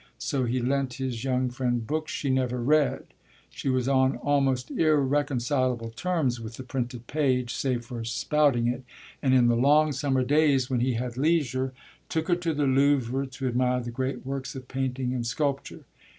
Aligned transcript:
So 0.17 0.45
he 0.45 0.59
lent 0.59 0.95
his 0.95 1.23
young 1.23 1.51
friend 1.51 1.85
books 1.85 2.11
she 2.11 2.31
never 2.31 2.59
read 2.59 3.05
she 3.51 3.69
was 3.69 3.87
on 3.87 4.15
almost 4.17 4.71
irreconcilable 4.71 5.91
terms 5.91 6.39
with 6.41 6.55
the 6.57 6.63
printed 6.63 7.05
page 7.05 7.53
save 7.53 7.85
for 7.85 8.03
spouting 8.03 8.67
it 8.67 8.83
and 9.21 9.35
in 9.35 9.45
the 9.47 9.55
long 9.55 9.91
summer 9.91 10.23
days, 10.23 10.71
when 10.71 10.79
he 10.79 10.93
had 10.93 11.17
leisure, 11.17 11.71
took 12.09 12.29
her 12.29 12.35
to 12.37 12.51
the 12.51 12.65
Louvre 12.65 13.27
to 13.27 13.47
admire 13.47 13.81
the 13.81 13.91
great 13.91 14.25
works 14.25 14.55
of 14.55 14.67
painting 14.67 15.13
and 15.13 15.23
sculpture. 15.27 15.85